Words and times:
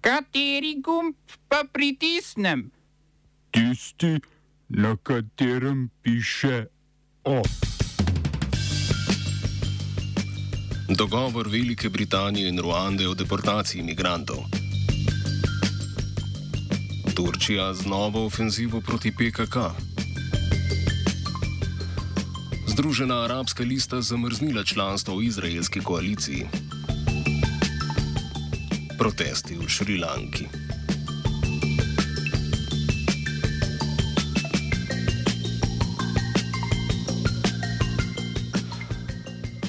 Kateri 0.00 0.78
gumb 0.80 1.14
pa 1.48 1.64
pritisnem? 1.72 2.70
Tisti, 3.50 4.20
na 4.68 4.96
katerem 4.96 5.90
piše 6.02 6.66
O. 7.24 7.42
Dogovor 10.88 11.48
Velike 11.48 11.88
Britanije 11.88 12.48
in 12.48 12.58
Ruande 12.58 13.08
o 13.08 13.14
deportaciji 13.14 13.80
imigrantov. 13.80 14.38
Turčija 17.14 17.74
z 17.74 17.86
novo 17.86 18.24
ofenzivo 18.26 18.80
proti 18.80 19.12
PKK. 19.12 19.56
Združena 22.66 23.24
arabska 23.24 23.64
lista 23.64 24.00
zamrznila 24.00 24.64
članstvo 24.64 25.16
v 25.16 25.24
izraelski 25.24 25.80
koaliciji. 25.80 26.67
Protesti 28.98 29.54
v 29.54 29.68
Šrilanki. 29.68 30.48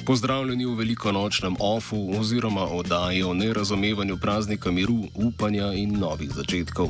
Pozdravljeni 0.06 0.66
v 0.66 0.74
velikonočnem 0.74 1.56
ofu 1.60 2.10
oziroma 2.18 2.64
oddaji 2.64 3.22
o 3.22 3.34
nerazumevanju 3.34 4.16
praznika 4.18 4.70
miru, 4.70 5.04
upanja 5.14 5.72
in 5.72 5.94
novih 5.98 6.30
začetkov. 6.34 6.88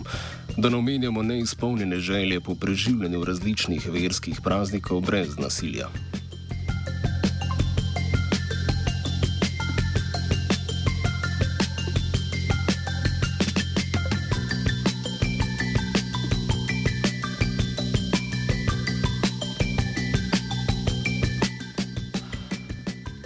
Da 0.56 0.68
ne 0.68 0.76
omenjamo 0.76 1.22
neizpolnjene 1.22 2.00
želje 2.00 2.40
po 2.40 2.54
preživljanju 2.54 3.24
različnih 3.24 3.88
verskih 3.92 4.40
praznikov 4.40 5.00
brez 5.00 5.36
nasilja. 5.38 5.88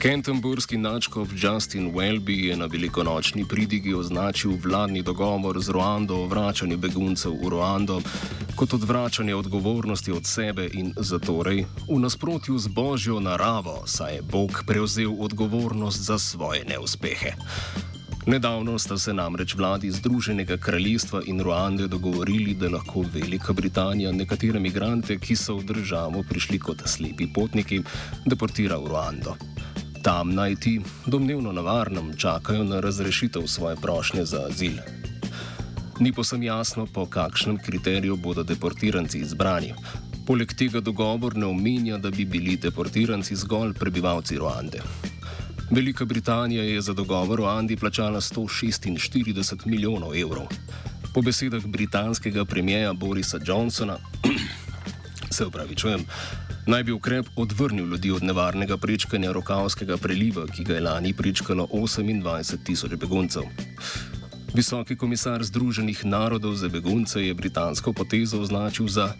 Kentenburski 0.04 0.76
načkov 0.76 1.32
Justin 1.32 1.92
Welby 1.92 2.44
je 2.44 2.56
na 2.56 2.66
velikonočni 2.66 3.44
pridigi 3.48 3.94
označil 3.94 4.52
vladni 4.64 5.02
dogovor 5.02 5.60
z 5.60 5.68
Ruando 5.68 6.16
o 6.16 6.26
vračanju 6.26 6.76
beguncev 6.76 7.32
v 7.32 7.48
Ruando 7.48 8.02
kot 8.56 8.74
odvračanje 8.74 9.34
odgovornosti 9.34 10.12
od 10.12 10.26
sebe 10.26 10.68
in 10.72 10.92
zatorej 10.96 11.64
v 11.88 11.98
nasprotju 11.98 12.58
z 12.58 12.68
božjo 12.68 13.20
naravo, 13.20 13.82
saj 13.86 14.14
je 14.14 14.22
Bog 14.22 14.62
prevzel 14.66 15.16
odgovornost 15.18 16.00
za 16.00 16.18
svoje 16.18 16.64
neuspehe. 16.68 17.32
Nedavno 18.26 18.78
sta 18.78 18.98
se 18.98 19.12
namreč 19.12 19.54
vladi 19.54 19.90
Združenega 19.90 20.56
kraljestva 20.56 21.22
in 21.26 21.40
Ruande 21.40 21.88
dogovorili, 21.88 22.54
da 22.54 22.68
lahko 22.68 23.04
Velika 23.12 23.52
Britanija 23.52 24.12
nekatere 24.12 24.60
migrante, 24.60 25.18
ki 25.18 25.36
so 25.36 25.56
v 25.56 25.64
državo 25.64 26.22
prišli 26.28 26.58
kot 26.58 26.84
slepi 26.86 27.32
potniki, 27.34 27.82
deportira 28.26 28.76
v 28.76 28.88
Ruando. 28.88 29.53
Tam 30.04 30.34
naj 30.34 30.54
ti, 30.56 30.80
domnevno 31.06 31.52
na 31.52 31.60
varnem, 31.60 32.12
čakajo 32.16 32.64
na 32.64 32.80
razrešitev 32.80 33.46
svoje 33.46 33.76
prošnje 33.76 34.24
za 34.24 34.42
azil. 34.50 34.76
Ni 36.00 36.12
posem 36.12 36.42
jasno, 36.42 36.86
po 36.86 37.06
kakšnem 37.06 37.56
kriteriju 37.58 38.16
bodo 38.16 38.42
deportiranci 38.42 39.18
izbrani. 39.18 39.72
Poleg 40.26 40.52
tega 40.52 40.80
dogovor 40.80 41.36
ne 41.36 41.46
omenja, 41.46 41.98
da 41.98 42.10
bi 42.10 42.24
bili 42.24 42.56
deportiranci 42.56 43.36
zgolj 43.36 43.72
prebivalci 43.80 44.36
Ruande. 44.36 44.82
Velika 45.70 46.04
Britanija 46.04 46.62
je 46.62 46.80
za 46.80 46.92
dogovor 46.92 47.40
o 47.40 47.48
Andi 47.48 47.76
plačala 47.76 48.20
146 48.20 49.66
milijonov 49.66 50.16
evrov. 50.16 50.52
Po 51.14 51.22
besedah 51.22 51.66
britanskega 51.66 52.44
premijeja 52.44 52.92
Borisa 52.92 53.40
Johnsona, 53.46 53.96
se 55.36 55.46
upravičujem, 55.46 56.04
Naj 56.66 56.82
bi 56.82 56.92
ukrep 56.92 57.26
odvrnil 57.36 57.86
ljudi 57.86 58.10
od 58.10 58.22
nevarnega 58.22 58.76
prečkanja 58.76 59.32
Rokavskega 59.32 59.96
preliva, 59.96 60.46
ki 60.46 60.64
ga 60.64 60.74
je 60.74 60.80
lani 60.80 61.12
prečkalo 61.12 61.66
28 61.72 62.64
tisoč 62.64 62.94
beguncev. 63.00 63.42
Visoki 64.54 64.96
komisar 64.96 65.44
Združenih 65.44 66.04
narodov 66.04 66.54
za 66.54 66.68
begunce 66.68 67.26
je 67.26 67.34
britansko 67.34 67.92
potezo 67.92 68.40
označil 68.40 68.88
za 68.88 69.12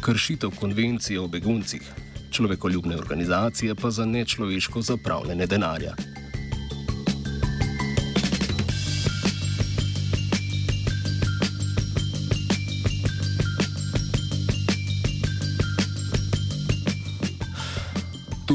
kršitev 0.00 0.54
konvencije 0.60 1.20
o 1.20 1.28
beguncih, 1.28 1.82
človekoljubne 2.30 2.96
organizacije 2.96 3.74
pa 3.74 3.90
za 3.90 4.06
nečloveško 4.06 4.82
zapravljanje 4.82 5.46
denarja. 5.46 6.11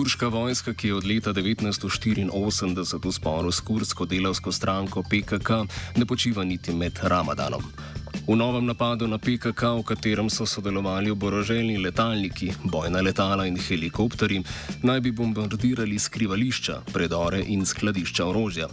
Turška 0.08 0.28
vojska, 0.28 0.74
ki 0.74 0.88
je 0.88 0.96
od 0.96 1.06
leta 1.06 1.34
1984 1.34 3.00
v 3.04 3.12
sporu 3.12 3.52
s 3.52 3.60
kurdsko 3.60 4.06
delavsko 4.06 4.52
stranko 4.52 5.04
PKK, 5.04 5.50
ne 6.00 6.06
počiva 6.06 6.44
niti 6.48 6.72
med 6.72 7.00
Ramadanom. 7.04 7.60
V 8.28 8.36
novem 8.36 8.64
napadu 8.66 9.04
na 9.08 9.18
PKK, 9.20 9.62
v 9.76 9.84
katerem 9.84 10.30
so 10.30 10.46
sodelovali 10.48 11.12
oboroženi 11.12 11.76
letalniki, 11.78 12.54
bojna 12.64 13.04
letala 13.04 13.52
in 13.52 13.60
helikopteri, 13.60 14.40
naj 14.84 15.04
bi 15.04 15.12
bombardirali 15.12 16.00
skrivališča, 16.00 16.82
predore 16.94 17.44
in 17.44 17.66
skladišča 17.66 18.32
orožja. 18.32 18.72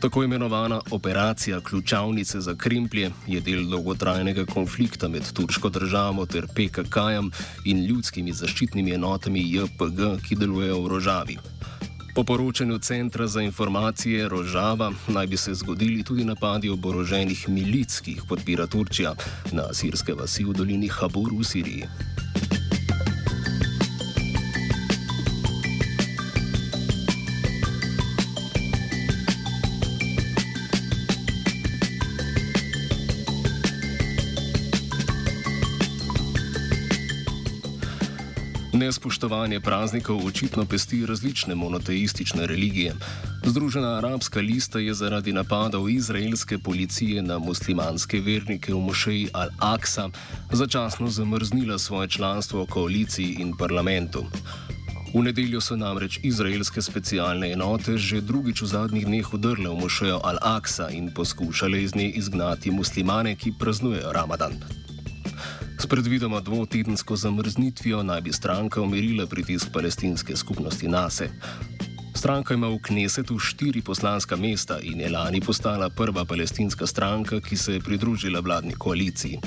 Tako 0.00 0.24
imenovana 0.24 0.80
operacija 0.90 1.60
ključavnice 1.60 2.40
za 2.40 2.54
Kremplje 2.54 3.10
je 3.26 3.40
del 3.40 3.64
dolgotrajnega 3.68 4.44
konflikta 4.46 5.08
med 5.08 5.32
turško 5.32 5.68
državo 5.68 6.26
ter 6.26 6.46
PKK-jem 6.46 7.30
in 7.64 7.84
ljudskimi 7.84 8.32
zaščitnimi 8.32 8.94
enotami 8.94 9.40
JPG, 9.40 10.22
ki 10.28 10.36
delujejo 10.36 10.80
v 10.82 10.88
Rožavi. 10.88 11.38
Po 12.14 12.24
poročanju 12.24 12.78
Centra 12.78 13.26
za 13.26 13.42
informacije 13.42 14.28
Rožava 14.28 14.92
naj 15.08 15.26
bi 15.26 15.36
se 15.36 15.54
zgodili 15.54 16.02
tudi 16.02 16.24
napadi 16.24 16.70
oboroženih 16.70 17.48
milic, 17.48 18.00
ki 18.00 18.10
jih 18.10 18.22
podpira 18.28 18.66
Turčija 18.66 19.14
na 19.52 19.72
sirske 19.72 20.14
vasi 20.14 20.44
v 20.44 20.52
dolini 20.52 20.88
Habur 20.88 21.34
v 21.34 21.44
Siriji. 21.44 21.88
Nespoštovanje 38.78 39.60
praznikov 39.60 40.26
očitno 40.26 40.64
pesti 40.64 41.06
različne 41.06 41.54
monoteistične 41.54 42.46
religije. 42.46 42.94
Združena 43.44 43.96
arabska 43.98 44.40
lista 44.40 44.78
je 44.78 44.94
zaradi 44.94 45.32
napadov 45.32 45.90
izraelske 45.90 46.58
policije 46.58 47.22
na 47.22 47.38
muslimanske 47.38 48.20
vernike 48.20 48.74
v 48.74 48.78
mošeji 48.78 49.28
Al-Aqsa 49.34 50.10
začasno 50.52 51.10
zamrznila 51.10 51.78
svoje 51.78 52.08
članstvo 52.08 52.62
v 52.62 52.66
koaliciji 52.66 53.36
in 53.38 53.56
parlamentu. 53.58 54.24
V 55.14 55.22
nedeljo 55.22 55.60
so 55.60 55.76
namreč 55.76 56.20
izraelske 56.22 56.82
specialne 56.82 57.52
enote 57.52 57.98
že 57.98 58.20
drugič 58.20 58.62
v 58.62 58.66
zadnjih 58.66 59.06
dneh 59.06 59.34
udrle 59.34 59.70
v 59.70 59.80
mošejo 59.80 60.20
Al-Aqsa 60.22 60.92
in 60.94 61.10
poskušale 61.14 61.82
iz 61.82 61.94
nje 61.94 62.10
izgnati 62.10 62.70
muslimane, 62.70 63.34
ki 63.34 63.58
praznujejo 63.58 64.12
Ramadan. 64.12 64.87
Predvidoma 65.88 66.40
dvotedensko 66.40 67.16
zamrznitvijo 67.16 68.02
naj 68.02 68.20
bi 68.20 68.32
stranka 68.32 68.82
umirila 68.82 69.26
pritisk 69.26 69.68
palestinske 69.72 70.36
skupnosti 70.36 70.88
nase. 70.88 71.28
Stranka 72.14 72.54
ima 72.54 72.68
v 72.68 72.78
Knesetu 72.82 73.38
štiri 73.38 73.82
poslanska 73.82 74.36
mesta 74.36 74.78
in 74.82 75.00
je 75.00 75.08
lani 75.10 75.40
postala 75.40 75.90
prva 75.90 76.24
palestinska 76.24 76.86
stranka, 76.86 77.40
ki 77.40 77.56
se 77.56 77.72
je 77.72 77.80
pridružila 77.80 78.40
vladni 78.40 78.72
koaliciji. 78.72 79.38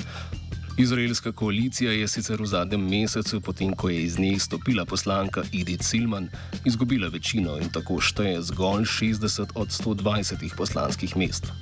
Izraelska 0.78 1.32
koalicija 1.32 1.92
je 1.92 2.08
sicer 2.08 2.42
v 2.42 2.46
zadnjem 2.46 2.88
mesecu, 2.90 3.40
potem 3.40 3.74
ko 3.76 3.88
je 3.88 4.02
iz 4.02 4.18
nje 4.18 4.32
izstopila 4.32 4.84
poslanka 4.84 5.44
Edith 5.52 5.84
Silman, 5.84 6.28
izgubila 6.64 7.08
večino 7.08 7.58
in 7.58 7.68
tako 7.68 8.00
šteje 8.00 8.42
zgolj 8.42 8.82
60 8.82 9.52
od 9.54 9.68
120 9.68 10.56
poslanskih 10.56 11.16
mest. 11.16 11.52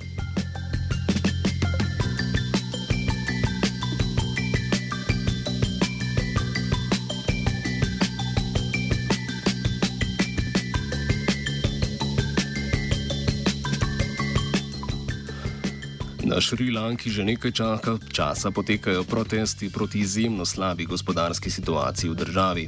Na 16.31 16.39
Šrilanki 16.39 17.11
že 17.11 17.27
nekaj 17.27 17.51
čaka, 17.51 17.99
časa 18.07 18.55
potekajo 18.55 19.03
protesti 19.03 19.67
proti 19.67 19.99
izjemno 19.99 20.47
slabi 20.47 20.87
gospodarski 20.87 21.51
situaciji 21.51 22.07
v 22.09 22.15
državi. 22.15 22.63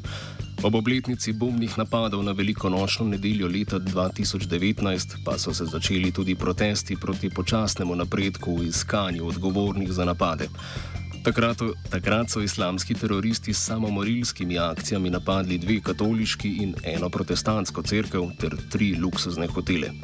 Ob 0.67 0.75
obletnici 0.75 1.31
bombnih 1.31 1.77
napadov 1.79 2.23
na 2.27 2.35
veliko 2.35 2.67
nočno 2.67 3.07
nedeljo 3.07 3.47
leta 3.47 3.79
2019 3.79 5.23
pa 5.23 5.39
so 5.39 5.53
se 5.55 5.65
začeli 5.65 6.11
tudi 6.11 6.35
protesti 6.35 6.99
proti 6.99 7.29
počasnemu 7.29 7.95
napredku 7.95 8.57
v 8.59 8.67
iskanju 8.67 9.27
odgovornih 9.31 9.91
za 9.91 10.05
napade. 10.05 10.51
Takrat, 11.23 11.63
takrat 11.89 12.29
so 12.29 12.43
islamski 12.43 12.93
teroristi 12.99 13.53
s 13.53 13.63
samomorilskimi 13.63 14.59
akcijami 14.59 15.09
napadli 15.09 15.57
dve 15.57 15.79
katoliški 15.79 16.49
in 16.67 16.75
eno 16.83 17.09
protestantsko 17.09 17.81
crkvo 17.81 18.31
ter 18.39 18.59
tri 18.69 18.95
luksuzne 18.99 19.47
hotele. 19.47 19.95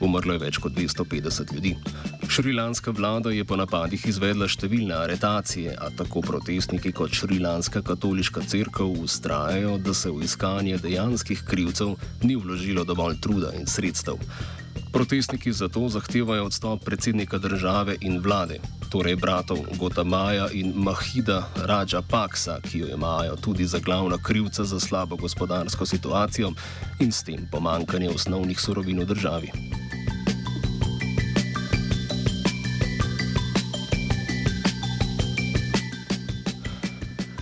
Umrlo 0.00 0.36
je 0.36 0.38
več 0.38 0.58
kot 0.62 0.72
250 0.76 1.54
ljudi. 1.54 1.74
Šrilanska 2.28 2.90
vlada 2.94 3.32
je 3.34 3.44
po 3.44 3.56
napadih 3.58 4.04
izvedla 4.06 4.46
številne 4.46 4.94
aretacije, 4.94 5.74
a 5.74 5.90
tako 5.90 6.22
protestniki 6.22 6.92
kot 6.94 7.16
Šrilanska 7.18 7.82
katoliška 7.82 8.44
crkva 8.46 8.86
ustrajajo, 8.86 9.78
da 9.82 9.94
se 9.94 10.12
v 10.14 10.22
iskanje 10.28 10.78
dejanskih 10.84 11.42
krivcev 11.48 11.96
ni 12.22 12.36
vložilo 12.38 12.84
dovolj 12.86 13.18
truda 13.24 13.54
in 13.58 13.66
sredstev. 13.66 14.22
Protestniki 14.92 15.52
zato 15.52 15.88
zahtevajo 15.88 16.46
odstop 16.46 16.84
predsednika 16.84 17.38
države 17.38 17.96
in 18.00 18.20
vlade, 18.24 18.60
torej 18.88 19.16
bratov 19.16 19.58
Gotamaja 19.78 20.48
in 20.52 20.72
Mahida 20.76 21.42
Raja 21.66 22.02
Paksa, 22.02 22.60
ki 22.62 22.78
jo 22.78 22.94
imajo 22.94 23.36
tudi 23.36 23.66
za 23.66 23.78
glavna 23.78 24.18
krivca 24.22 24.64
za 24.64 24.80
slabo 24.80 25.16
gospodarsko 25.16 25.86
situacijo 25.86 26.52
in 27.00 27.12
s 27.12 27.22
tem 27.22 27.48
pomankanje 27.52 28.08
osnovnih 28.14 28.60
surovin 28.60 29.00
v 29.00 29.04
državi. 29.04 29.50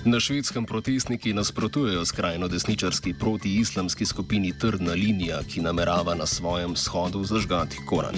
Na 0.06 0.20
švedskem 0.20 0.64
protestniki 0.64 1.32
nasprotujejo 1.32 2.05
skrajno 2.05 2.49
desničarski 2.49 3.14
protiislamski 3.14 4.06
skupini 4.06 4.53
Trdna 4.58 4.93
linija, 4.93 5.41
ki 5.43 5.61
namerava 5.61 6.14
na 6.14 6.26
svojem 6.26 6.76
shodu 6.76 7.25
zažgati 7.25 7.76
Koran. 7.88 8.14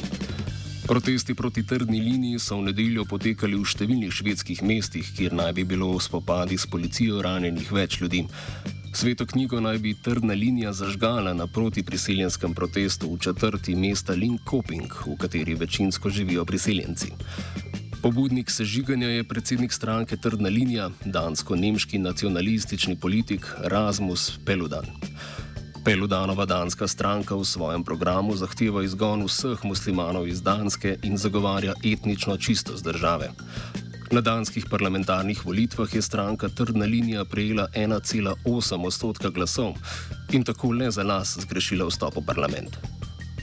Protesti 0.86 1.34
proti 1.34 1.66
trdni 1.66 2.00
liniji 2.00 2.38
so 2.38 2.58
v 2.58 2.66
nedeljo 2.68 3.06
potekali 3.08 3.56
v 3.56 3.64
številnih 3.64 4.12
švedskih 4.12 4.60
mestih, 4.62 5.08
kjer 5.16 5.32
naj 5.32 5.54
bi 5.56 5.64
bilo 5.64 5.88
v 5.94 6.04
spopadi 6.04 6.60
s 6.60 6.68
policijo 6.68 7.24
ranjenih 7.24 7.72
več 7.72 8.00
ljudi. 8.00 8.26
Sveto 8.92 9.24
knjigo 9.24 9.60
naj 9.64 9.80
bi 9.80 9.96
trdna 9.96 10.36
linija 10.36 10.72
zažgala 10.76 11.32
na 11.32 11.46
protiprisiljenskem 11.46 12.52
protestu 12.52 13.14
v 13.14 13.20
četrti 13.20 13.76
mesta 13.76 14.12
Linkoping, 14.12 14.92
v 15.06 15.16
kateri 15.16 15.56
večinsko 15.56 16.12
živijo 16.12 16.44
priseljenci. 16.44 17.14
Pobudnik 18.02 18.50
sežiganja 18.50 19.08
je 19.08 19.24
predsednik 19.24 19.72
stranke 19.72 20.16
Trdna 20.16 20.48
linija, 20.48 20.90
dansko-nemški 21.04 21.98
nacionalistični 21.98 22.94
politik 22.96 23.46
Rasmus 23.58 24.38
Peludan. 24.46 24.86
Peludanova 25.84 26.44
danska 26.46 26.86
stranka 26.86 27.34
v 27.34 27.44
svojem 27.44 27.82
programu 27.84 28.36
zahteva 28.36 28.84
izgon 28.86 29.24
vseh 29.26 29.64
muslimanov 29.64 30.28
iz 30.28 30.42
Danske 30.42 30.94
in 31.02 31.18
zagovarja 31.18 31.74
etnično 31.84 32.36
čistost 32.36 32.84
države. 32.84 33.32
Na 34.12 34.20
danskih 34.20 34.66
parlamentarnih 34.70 35.46
volitvah 35.46 35.94
je 35.94 36.02
stranka 36.02 36.48
Trdna 36.48 36.84
linija 36.84 37.24
prejela 37.24 37.66
1,8 37.74 38.86
odstotka 38.86 39.30
glasov 39.30 39.74
in 40.30 40.44
tako 40.44 40.72
le 40.72 40.90
za 40.90 41.02
las 41.02 41.34
zgrešila 41.40 41.90
vstop 41.90 42.16
v 42.16 42.26
parlament. 42.26 42.78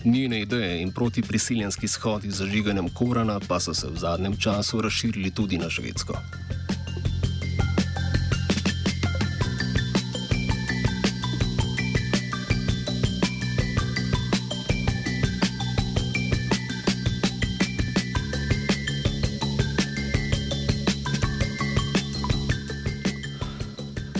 Njene 0.05 0.41
ideje 0.41 0.81
in 0.81 0.91
protiprisiljenski 0.91 1.87
shodi 1.87 2.31
z 2.31 2.35
zažiganjem 2.35 2.89
Korana 2.89 3.39
pa 3.47 3.59
so 3.59 3.73
se 3.73 3.87
v 3.87 3.97
zadnjem 3.97 4.37
času 4.37 4.81
razširili 4.81 5.31
tudi 5.31 5.57
na 5.57 5.69
Švedsko. 5.69 6.17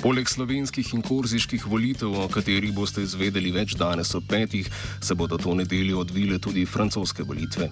Poleg 0.06 0.30
slovenskih 0.30 0.92
in 0.94 1.02
korziških 1.02 1.64
volitev, 1.66 2.12
o 2.14 2.28
katerih 2.30 2.70
boste 2.78 3.02
izvedeli 3.02 3.50
več 3.50 3.74
danes 3.74 4.12
ob 4.14 4.28
petih, 4.30 4.68
se 5.02 5.16
bodo 5.18 5.40
to 5.42 5.56
nedeljo 5.58 6.04
odvile 6.04 6.38
tudi 6.38 6.62
francoske 6.70 7.24
volitve. 7.26 7.72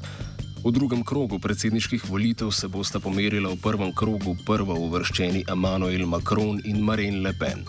V 0.63 0.71
drugem 0.73 1.03
krogu 1.05 1.37
predsedniških 1.37 2.07
volitev 2.09 2.49
se 2.49 2.65
bosta 2.73 2.97
pomerila 2.97 3.51
v 3.51 3.59
prvem 3.61 3.93
krogu 3.93 4.33
prvo 4.47 4.73
uvrščeni 4.87 5.43
Emmanuel 5.53 6.07
Macron 6.09 6.57
in 6.65 6.81
Marine 6.81 7.21
Le 7.21 7.35
Pen. 7.37 7.61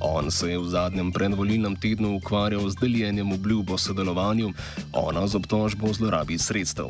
On 0.00 0.30
se 0.32 0.48
je 0.48 0.56
v 0.56 0.64
zadnjem 0.72 1.12
predvolilnem 1.12 1.76
tednu 1.76 2.14
ukvarjal 2.16 2.64
z 2.72 2.80
deljenjem 2.80 3.34
obljub 3.36 3.74
o 3.76 3.76
sodelovanju, 3.76 4.54
ona 4.96 5.26
z 5.28 5.36
obtožbo 5.36 5.90
o 5.90 5.92
zlorabi 5.92 6.40
sredstev. 6.40 6.88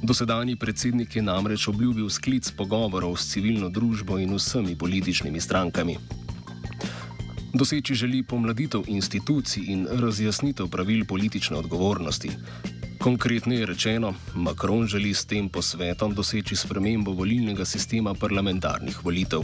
Dosedanji 0.00 0.56
predsednik 0.56 1.16
je 1.16 1.22
namreč 1.22 1.68
obljubil 1.68 2.08
sklic 2.08 2.48
pogovorov 2.56 3.20
s 3.20 3.28
civilno 3.28 3.68
družbo 3.68 4.16
in 4.16 4.32
vsemi 4.40 4.72
političnimi 4.72 5.40
strankami. 5.40 5.98
Doseči 7.54 7.94
želi 7.94 8.22
pomladitev 8.22 8.82
institucij 8.86 9.62
in 9.66 9.86
razjasnitev 9.90 10.68
pravil 10.68 11.04
politične 11.04 11.56
odgovornosti. 11.56 12.30
Konkretneje 13.00 13.66
rečeno, 13.66 14.14
Macron 14.34 14.86
želi 14.86 15.14
s 15.14 15.24
tem 15.24 15.48
posvetom 15.48 16.14
doseči 16.14 16.56
spremembo 16.56 17.12
volilnega 17.12 17.64
sistema 17.64 18.14
parlamentarnih 18.14 19.04
volitev. 19.04 19.40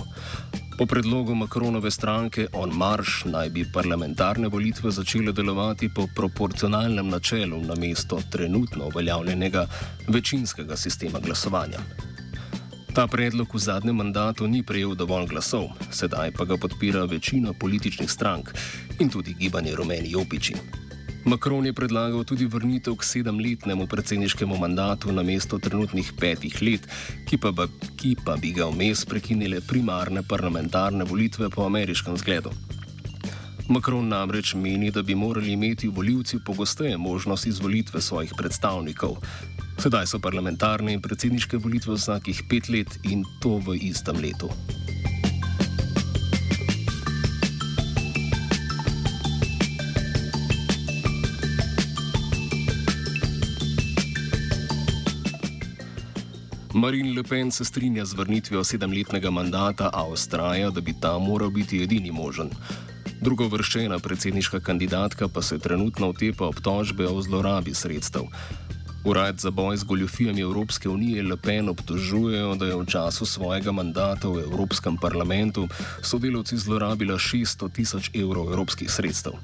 Po 0.78 0.86
predlogu 0.86 1.34
Macronove 1.34 1.90
stranke 1.90 2.46
On 2.52 2.70
Marš 2.70 3.24
naj 3.24 3.50
bi 3.50 3.64
parlamentarne 3.72 4.48
volitve 4.48 4.90
začele 4.90 5.32
delovati 5.32 5.88
po 5.94 6.06
proporcionalnem 6.16 7.08
načelu 7.08 7.62
namesto 7.62 8.20
trenutno 8.30 8.86
uveljavljenega 8.86 9.66
večinskega 10.08 10.76
sistema 10.76 11.18
glasovanja. 11.18 11.78
Ta 12.96 13.04
predlog 13.04 13.52
v 13.52 13.60
zadnjem 13.60 13.92
mandatu 13.92 14.48
ni 14.48 14.64
prejel 14.64 14.96
dovolj 14.96 15.28
glasov, 15.28 15.68
sedaj 15.92 16.32
pa 16.32 16.48
ga 16.48 16.56
podpira 16.56 17.04
večina 17.04 17.52
političnih 17.52 18.08
strank 18.08 18.56
in 18.96 19.12
tudi 19.12 19.36
gibanje 19.36 19.76
Rumeni 19.76 20.16
Jopiči. 20.16 20.56
Macron 21.28 21.68
je 21.68 21.76
predlagal 21.76 22.24
tudi 22.24 22.48
vrnitev 22.48 22.96
k 22.96 23.04
sedemletnemu 23.04 23.84
predsedniškemu 23.84 24.56
mandatu 24.56 25.12
na 25.12 25.20
mesto 25.20 25.60
trenutnih 25.60 26.08
petih 26.16 26.56
let, 26.64 26.88
ki 27.28 27.36
pa, 27.36 27.52
ba, 27.52 27.68
ki 28.00 28.16
pa 28.16 28.40
bi 28.40 28.56
ga 28.56 28.64
vmes 28.64 29.04
prekinile 29.04 29.60
primarne 29.60 30.24
parlamentarne 30.24 31.04
volitve 31.04 31.52
po 31.52 31.68
ameriškem 31.68 32.16
zgledu. 32.16 32.48
Macron 33.68 34.08
namreč 34.08 34.54
meni, 34.54 34.88
da 34.88 35.02
bi 35.02 35.12
morali 35.12 35.52
imeti 35.52 35.92
voljivci 35.92 36.38
pogosteje 36.40 36.96
možnost 36.96 37.46
izvolitve 37.46 38.00
svojih 38.00 38.32
predstavnikov, 38.38 39.20
Sedaj 39.86 40.08
so 40.10 40.18
parlamentarne 40.18 40.90
in 40.90 40.98
predsedniške 40.98 41.60
volitve 41.62 41.94
vsakih 41.94 42.40
pet 42.50 42.66
let 42.74 42.90
in 43.06 43.20
to 43.38 43.60
v 43.62 43.76
istem 43.86 44.18
letu. 44.18 44.48
Marine 56.74 57.14
Le 57.14 57.22
Pen 57.22 57.54
se 57.54 57.62
strinja 57.62 58.02
z 58.04 58.18
vrnitvijo 58.18 58.64
sedemletnega 58.66 59.30
mandata, 59.30 59.94
a 59.94 60.02
ustraja, 60.10 60.74
da 60.74 60.82
bi 60.82 60.98
ta 60.98 61.14
moral 61.18 61.54
biti 61.54 61.84
edini 61.86 62.10
možen. 62.10 62.50
Drugo 63.22 63.46
vrščena 63.46 64.02
predsedniška 64.02 64.58
kandidatka 64.60 65.28
pa 65.28 65.42
se 65.42 65.62
trenutno 65.62 66.10
otepa 66.10 66.50
obtožbe 66.50 67.06
o 67.06 67.22
zlorabi 67.22 67.70
sredstev. 67.74 68.26
Urad 69.06 69.38
za 69.38 69.50
boj 69.50 69.76
z 69.76 69.84
goljofijami 69.84 70.40
Evropske 70.40 70.88
unije 70.88 71.22
Le 71.22 71.36
Pen 71.36 71.68
obtožujejo, 71.68 72.54
da 72.54 72.66
je 72.66 72.76
v 72.76 72.86
času 72.86 73.26
svojega 73.26 73.72
mandata 73.72 74.28
v 74.28 74.42
Evropskem 74.42 74.96
parlamentu 74.96 75.68
sodelavci 76.02 76.58
zlorabila 76.58 77.14
600 77.14 77.70
tisoč 77.72 78.10
evrov 78.14 78.50
evropskih 78.50 78.90
sredstev. 78.90 79.38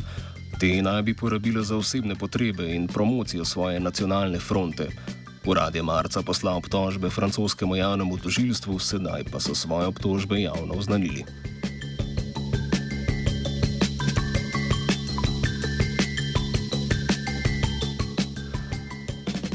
Te 0.58 0.82
naj 0.82 1.02
bi 1.02 1.14
porabila 1.14 1.62
za 1.62 1.76
osebne 1.76 2.14
potrebe 2.14 2.74
in 2.74 2.88
promocijo 2.88 3.44
svoje 3.44 3.80
nacionalne 3.80 4.40
fronte. 4.40 4.88
Urad 5.46 5.74
je 5.74 5.82
marca 5.82 6.22
poslal 6.22 6.56
obtožbe 6.56 7.10
francoskemu 7.10 7.76
javnemu 7.76 8.18
tožilstvu, 8.18 8.78
sedaj 8.78 9.24
pa 9.30 9.40
so 9.40 9.54
svoje 9.54 9.86
obtožbe 9.86 10.42
javno 10.42 10.74
oznanili. 10.74 11.24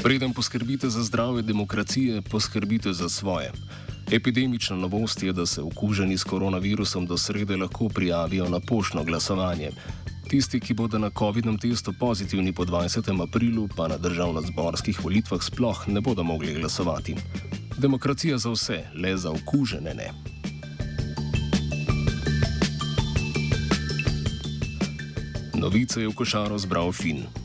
Preden 0.08 0.32
poskrbite 0.32 0.88
za 0.90 1.02
zdravje 1.02 1.42
demokracije, 1.42 2.22
poskrbite 2.22 2.92
za 2.92 3.08
svoje. 3.08 3.52
Epidemična 4.10 4.76
novost 4.76 5.22
je, 5.22 5.32
da 5.32 5.46
se 5.46 5.62
okuženi 5.62 6.18
s 6.18 6.24
koronavirusom 6.24 7.06
do 7.06 7.18
srede 7.18 7.56
lahko 7.56 7.88
prijavijo 7.88 8.48
na 8.48 8.60
poštno 8.60 9.04
glasovanje. 9.04 9.70
Tisti, 10.30 10.60
ki 10.60 10.74
bodo 10.74 10.98
na 10.98 11.10
COVID-19 11.10 11.60
testu 11.60 11.92
pozitivni 12.00 12.52
po 12.52 12.64
20. 12.64 13.22
aprilu, 13.22 13.68
pa 13.76 13.88
na 13.88 13.98
državno-zborskih 13.98 15.04
volitvah 15.04 15.42
sploh 15.42 15.88
ne 15.88 16.00
bodo 16.00 16.22
mogli 16.22 16.54
glasovati. 16.54 17.16
Demokracija 17.76 18.38
za 18.38 18.50
vse, 18.50 18.84
le 18.94 19.16
za 19.16 19.30
okužene 19.30 19.94
ne. 19.94 20.10
Novice 25.54 26.00
je 26.00 26.08
v 26.08 26.14
košaro 26.14 26.58
zbral 26.58 26.92
Fin. 26.92 27.28